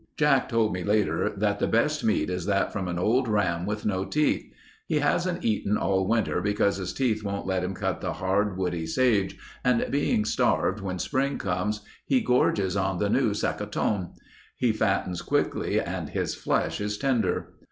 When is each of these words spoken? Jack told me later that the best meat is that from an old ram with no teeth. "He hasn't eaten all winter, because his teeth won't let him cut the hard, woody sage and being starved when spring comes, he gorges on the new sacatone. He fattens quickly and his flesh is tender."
Jack 0.17 0.49
told 0.49 0.73
me 0.73 0.83
later 0.83 1.31
that 1.37 1.59
the 1.59 1.67
best 1.67 2.03
meat 2.03 2.31
is 2.31 2.47
that 2.47 2.73
from 2.73 2.87
an 2.87 2.97
old 2.97 3.27
ram 3.27 3.67
with 3.67 3.85
no 3.85 4.03
teeth. 4.03 4.51
"He 4.87 4.97
hasn't 4.97 5.45
eaten 5.45 5.77
all 5.77 6.07
winter, 6.07 6.41
because 6.41 6.77
his 6.77 6.91
teeth 6.91 7.23
won't 7.23 7.45
let 7.45 7.63
him 7.63 7.75
cut 7.75 8.01
the 8.01 8.13
hard, 8.13 8.57
woody 8.57 8.87
sage 8.87 9.37
and 9.63 9.85
being 9.91 10.25
starved 10.25 10.81
when 10.81 10.97
spring 10.97 11.37
comes, 11.37 11.81
he 12.07 12.19
gorges 12.19 12.75
on 12.75 12.97
the 12.97 13.11
new 13.11 13.35
sacatone. 13.35 14.15
He 14.57 14.71
fattens 14.71 15.21
quickly 15.21 15.79
and 15.79 16.09
his 16.09 16.33
flesh 16.33 16.81
is 16.81 16.97
tender." 16.97 17.49